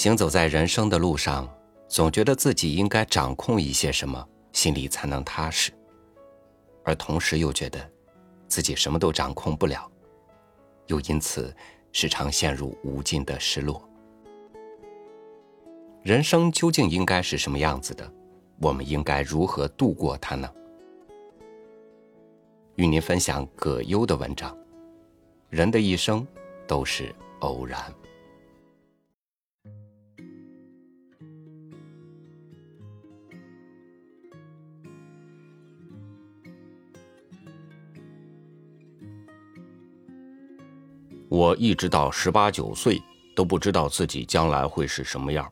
[0.00, 1.46] 行走在人生的路上，
[1.86, 5.70] 总觉得自己应该掌控一些什么，心里才能踏实；
[6.82, 7.78] 而同时又觉得
[8.48, 9.86] 自己什么都掌控不了，
[10.86, 11.54] 又因此
[11.92, 13.86] 时常陷入无尽的失落。
[16.02, 18.10] 人生究竟应该是什么样子的？
[18.58, 20.50] 我们应该如何度过它呢？
[22.76, 24.56] 与您分享葛优的文章：
[25.50, 26.26] 人的一生
[26.66, 27.78] 都是偶然。
[41.30, 43.00] 我一直到十八九岁
[43.36, 45.50] 都不知道自己将来会是什么样。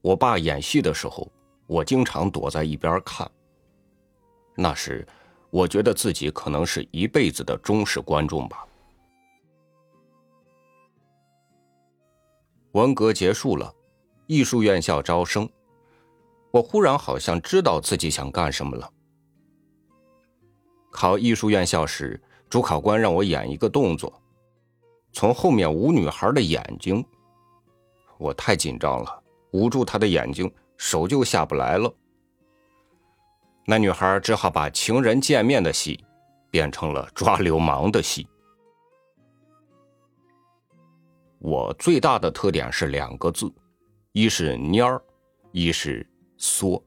[0.00, 1.30] 我爸演戏的时候，
[1.66, 3.30] 我经常躲在一边看。
[4.56, 5.06] 那时，
[5.50, 8.66] 我觉得自己可能是一辈子的忠实观众吧。
[12.72, 13.70] 文革结束了，
[14.26, 15.46] 艺术院校招生，
[16.50, 18.90] 我忽然好像知道自己想干什么了。
[20.90, 24.10] 考艺术院校时，主考官让我演一个动作。
[25.12, 27.04] 从后面捂女孩的眼睛，
[28.18, 31.92] 我太紧张了，捂住她的眼睛，手就下不来了。
[33.66, 36.02] 那女孩只好把情人见面的戏
[36.50, 38.26] 变成了抓流氓的戏。
[41.38, 43.52] 我最大的特点是两个字，
[44.12, 45.02] 一是蔫儿，
[45.52, 46.82] 一是缩。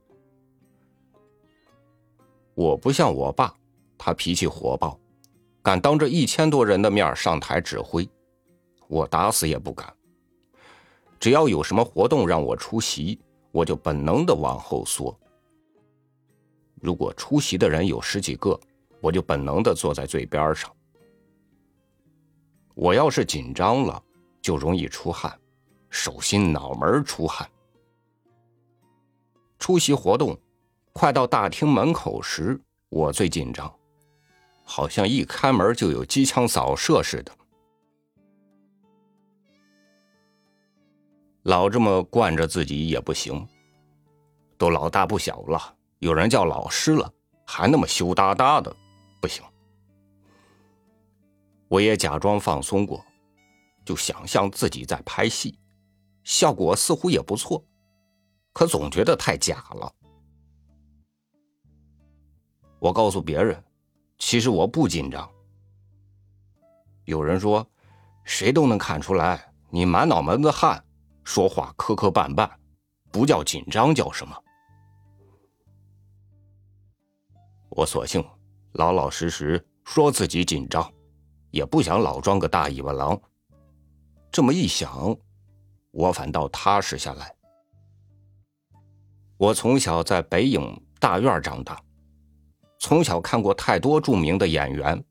[2.53, 3.53] 我不像我爸，
[3.97, 4.99] 他脾气火爆。
[5.63, 8.09] 敢当着一千多人的面上台指挥，
[8.87, 9.93] 我打死也不敢。
[11.19, 13.19] 只要有什么活动让我出席，
[13.51, 15.15] 我就本能的往后缩。
[16.81, 18.59] 如果出席的人有十几个，
[18.99, 20.71] 我就本能的坐在最边上。
[22.73, 24.01] 我要是紧张了，
[24.41, 25.39] 就容易出汗，
[25.91, 27.47] 手心脑门出汗。
[29.59, 30.35] 出席活动，
[30.91, 33.71] 快到大厅门口时，我最紧张。
[34.73, 37.37] 好像一开门就有机枪扫射似的，
[41.43, 43.45] 老这么惯着自己也不行。
[44.57, 47.13] 都老大不小了，有人叫老师了，
[47.45, 48.73] 还那么羞答答的，
[49.19, 49.43] 不行。
[51.67, 53.05] 我也假装放松过，
[53.83, 55.59] 就想象自己在拍戏，
[56.23, 57.61] 效果似乎也不错，
[58.53, 59.93] 可总觉得太假了。
[62.79, 63.61] 我告诉别人。
[64.21, 65.27] 其实我不紧张。
[67.05, 67.67] 有人说，
[68.23, 70.81] 谁都能看出来你满脑门子汗，
[71.23, 72.49] 说话磕磕绊绊，
[73.11, 74.37] 不叫紧张叫什么？
[77.69, 78.23] 我索性
[78.73, 80.93] 老老实实说自己紧张，
[81.49, 83.19] 也不想老装个大尾巴狼。
[84.31, 85.17] 这么一想，
[85.89, 87.35] 我反倒踏实下来。
[89.37, 91.81] 我从小在北影大院长大。
[92.81, 95.01] 从小看过太多著名的演员，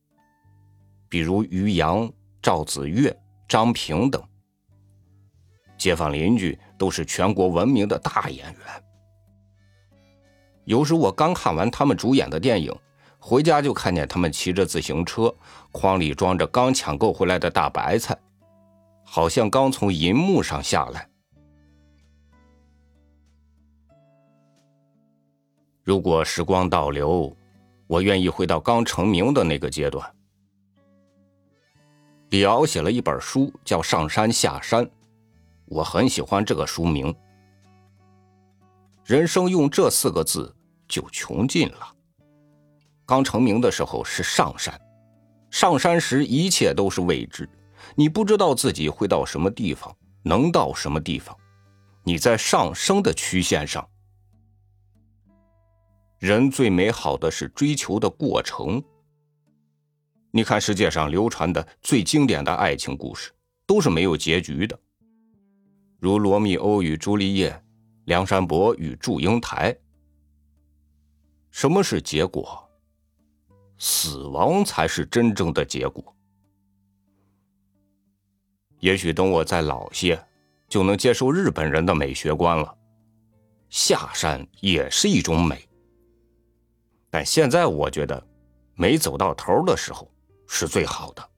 [1.09, 3.17] 比如于洋、赵子越、
[3.49, 4.21] 张平等，
[5.79, 8.61] 街坊邻居都是全国闻名的大演员。
[10.65, 12.77] 有时我刚看完他们主演的电影，
[13.21, 15.33] 回家就看见他们骑着自行车，
[15.71, 18.19] 筐里装着刚抢购回来的大白菜，
[19.05, 21.09] 好像刚从银幕上下来。
[25.85, 27.33] 如果时光倒流。
[27.91, 30.09] 我愿意回到刚成名的那个阶段。
[32.29, 34.87] 李敖写了一本书，叫《上山下山》，
[35.65, 37.13] 我很喜欢这个书名。
[39.05, 40.55] 人生用这四个字
[40.87, 41.93] 就穷尽了。
[43.05, 44.81] 刚成名的时候是上山，
[45.51, 47.51] 上山时一切都是未知，
[47.97, 51.37] 你不知道自己会到什么地方，能到什么地方，
[52.05, 53.85] 你在上升的曲线上。
[56.21, 58.83] 人最美好的是追求的过程。
[60.31, 63.33] 你看世界上流传的最经典的爱情故事，
[63.67, 64.79] 都是没有结局的，
[65.99, 67.51] 如《罗密欧与朱丽叶》
[68.05, 69.73] 《梁山伯与祝英台》。
[71.51, 72.69] 什么是结果？
[73.79, 76.15] 死亡才是真正的结果。
[78.81, 80.23] 也许等我再老些，
[80.69, 82.77] 就能接受日本人的美学观了。
[83.71, 85.67] 下山也是一种美。
[87.11, 88.25] 但现在我觉得，
[88.75, 90.09] 没走到头的时候
[90.47, 91.29] 是最好的。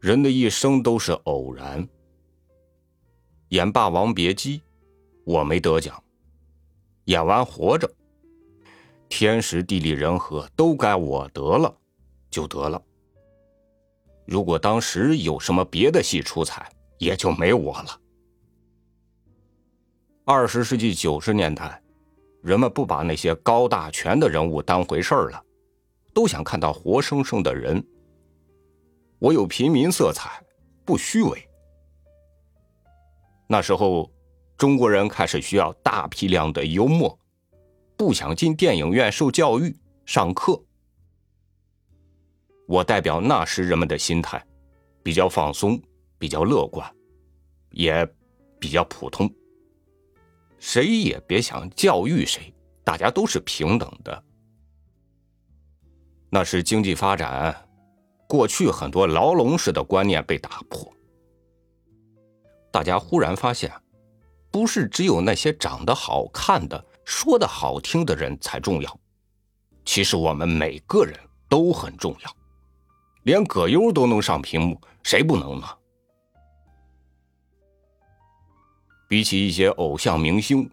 [0.00, 1.88] 人的一生都是偶然。
[3.48, 4.58] 演《霸王别姬》，
[5.24, 5.94] 我没得奖；
[7.04, 7.88] 演完《活着》，
[9.08, 11.74] 天时地利人和都该我得了，
[12.28, 12.82] 就得了。
[14.26, 16.68] 如果当时有什么别的戏出彩，
[16.98, 18.00] 也就没我了。
[20.26, 21.82] 二十世纪九十年代，
[22.40, 25.44] 人们不把那些高大全的人物当回事儿了，
[26.14, 27.86] 都想看到活生生的人。
[29.18, 30.42] 我有平民色彩，
[30.82, 31.46] 不虚伪。
[33.46, 34.10] 那时候，
[34.56, 37.18] 中国人开始需要大批量的幽默，
[37.94, 39.76] 不想进电影院受教育、
[40.06, 40.58] 上课。
[42.66, 44.42] 我代表那时人们的心态，
[45.02, 45.78] 比较放松，
[46.18, 46.90] 比较乐观，
[47.72, 48.08] 也
[48.58, 49.30] 比较普通。
[50.66, 52.50] 谁也别想教育谁，
[52.82, 54.24] 大家都是平等的。
[56.30, 57.68] 那是经济发展，
[58.26, 60.90] 过去很多牢笼式的观念被打破。
[62.72, 63.70] 大家忽然发现，
[64.50, 68.98] 不是只有那些长得好看的、说的好听的人才重要，
[69.84, 71.14] 其实我们每个人
[71.46, 72.36] 都很重要。
[73.24, 75.66] 连葛优都能上屏幕，谁不能呢？
[79.08, 80.70] 比起一些偶像明星，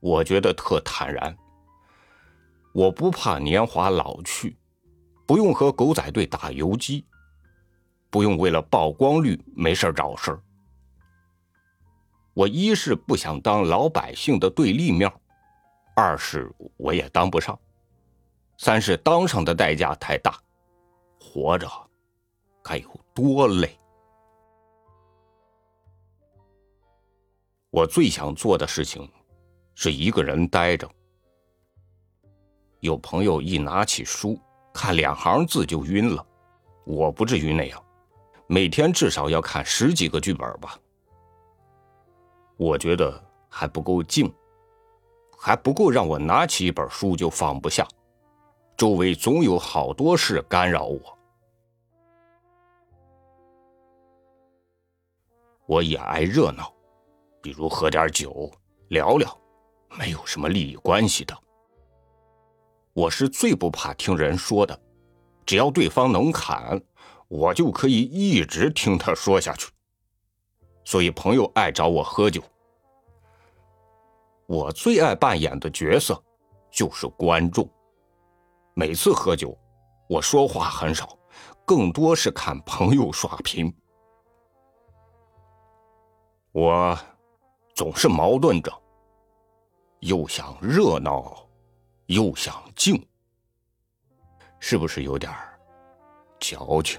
[0.00, 1.36] 我觉得特坦然。
[2.72, 4.56] 我不怕年华老去，
[5.26, 7.04] 不用和狗仔队打游击，
[8.10, 10.38] 不用为了曝光率没事找事。
[12.34, 15.10] 我一是不想当老百姓的对立面，
[15.94, 17.58] 二是我也当不上，
[18.58, 20.38] 三是当上的代价太大，
[21.18, 21.66] 活着
[22.62, 23.78] 该有多累。
[27.76, 29.06] 我最想做的事情，
[29.74, 30.90] 是一个人待着。
[32.80, 34.40] 有朋友一拿起书
[34.72, 36.26] 看两行字就晕了，
[36.86, 37.84] 我不至于那样，
[38.46, 40.80] 每天至少要看十几个剧本吧。
[42.56, 44.34] 我觉得还不够静，
[45.36, 47.86] 还不够让我拿起一本书就放不下，
[48.74, 51.18] 周围总有好多事干扰我。
[55.66, 56.72] 我也爱热闹，
[57.46, 58.50] 比如喝点酒
[58.88, 59.40] 聊聊，
[59.96, 61.32] 没有什么利益关系的。
[62.92, 64.76] 我是最不怕听人说的，
[65.46, 66.82] 只要对方能侃，
[67.28, 69.70] 我就可以一直听他说下去。
[70.84, 72.42] 所以朋友爱找我喝酒。
[74.46, 76.20] 我最爱扮演的角色
[76.68, 77.70] 就是观众。
[78.74, 79.56] 每次喝酒，
[80.08, 81.16] 我说话很少，
[81.64, 83.72] 更多是看朋友刷屏。
[86.50, 86.98] 我
[87.76, 88.72] 总是矛盾着，
[90.00, 91.46] 又想热闹，
[92.06, 93.06] 又想静，
[94.58, 95.30] 是不是有点
[96.40, 96.98] 矫情？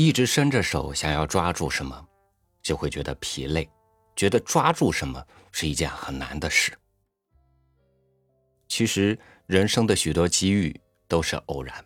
[0.00, 2.06] 一直伸着手想要抓住什么，
[2.62, 3.68] 就会觉得疲累，
[4.14, 6.72] 觉得抓住什么是一件很难的事。
[8.68, 11.84] 其实人生的许多机遇都是偶然，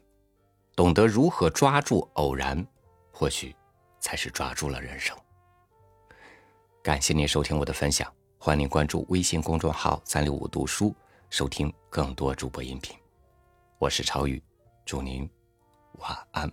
[0.76, 2.62] 懂得如何抓住偶然，
[3.10, 3.56] 或许
[3.98, 5.16] 才是抓住了人生。
[6.82, 10.94] 感谢您收听我的分享，欢迎您关注微信公众号“三六五读书”，
[11.30, 12.94] 收听更多主播音频。
[13.78, 14.42] 我是超宇，
[14.84, 15.26] 祝您
[15.92, 16.52] 晚安，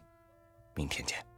[0.73, 1.28] 明天见。